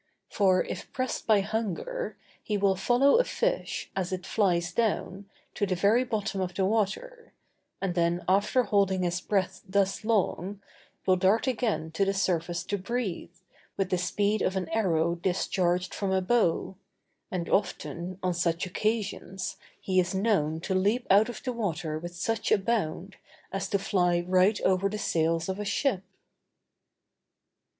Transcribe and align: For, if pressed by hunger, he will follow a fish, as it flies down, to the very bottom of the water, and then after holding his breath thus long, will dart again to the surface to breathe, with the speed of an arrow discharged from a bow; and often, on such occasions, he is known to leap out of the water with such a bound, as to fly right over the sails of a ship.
For, 0.31 0.63
if 0.63 0.91
pressed 0.91 1.27
by 1.27 1.41
hunger, 1.41 2.17
he 2.41 2.57
will 2.57 2.75
follow 2.75 3.17
a 3.19 3.23
fish, 3.23 3.91
as 3.95 4.11
it 4.11 4.25
flies 4.25 4.73
down, 4.73 5.29
to 5.53 5.67
the 5.67 5.75
very 5.75 6.03
bottom 6.03 6.41
of 6.41 6.55
the 6.55 6.65
water, 6.65 7.33
and 7.79 7.93
then 7.93 8.23
after 8.27 8.63
holding 8.63 9.03
his 9.03 9.21
breath 9.21 9.61
thus 9.69 10.03
long, 10.03 10.59
will 11.05 11.17
dart 11.17 11.45
again 11.45 11.91
to 11.91 12.03
the 12.03 12.15
surface 12.15 12.63
to 12.63 12.79
breathe, 12.79 13.35
with 13.77 13.91
the 13.91 13.99
speed 13.99 14.41
of 14.41 14.55
an 14.55 14.69
arrow 14.69 15.13
discharged 15.13 15.93
from 15.93 16.11
a 16.11 16.19
bow; 16.19 16.77
and 17.29 17.47
often, 17.47 18.17
on 18.23 18.33
such 18.33 18.65
occasions, 18.65 19.57
he 19.79 19.99
is 19.99 20.15
known 20.15 20.59
to 20.61 20.73
leap 20.73 21.05
out 21.11 21.29
of 21.29 21.43
the 21.43 21.53
water 21.53 21.99
with 21.99 22.15
such 22.15 22.51
a 22.51 22.57
bound, 22.57 23.17
as 23.51 23.69
to 23.69 23.77
fly 23.77 24.19
right 24.27 24.59
over 24.61 24.89
the 24.89 24.97
sails 24.97 25.47
of 25.47 25.59
a 25.59 25.63
ship. 25.63 26.01